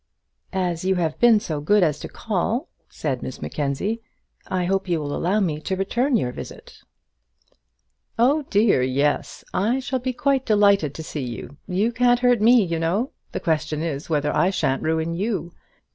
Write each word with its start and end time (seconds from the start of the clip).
"As 0.51 0.83
you 0.83 0.95
have 0.95 1.19
been 1.19 1.39
so 1.39 1.61
good 1.61 1.83
as 1.83 1.99
to 1.99 2.07
call," 2.09 2.69
said 2.89 3.21
Miss 3.21 3.39
Mackenzie, 3.39 4.01
"I 4.47 4.65
hope 4.65 4.89
you 4.89 4.99
will 4.99 5.15
allow 5.15 5.39
me 5.39 5.59
to 5.59 5.75
return 5.75 6.17
your 6.17 6.31
visit." 6.31 6.79
"Oh, 8.17 8.41
dear, 8.49 8.81
yes 8.81 9.43
shall 9.79 9.99
be 9.99 10.13
quite 10.13 10.43
delighted 10.43 10.95
to 10.95 11.03
see 11.03 11.23
you. 11.25 11.55
You 11.67 11.91
can't 11.91 12.21
hurt 12.21 12.41
me, 12.41 12.63
you 12.65 12.79
know. 12.79 13.11
The 13.31 13.39
question 13.41 13.83
is, 13.83 14.09
whether 14.09 14.35
I 14.35 14.49
shan't 14.49 14.81
ruin 14.81 15.13
you. 15.13 15.51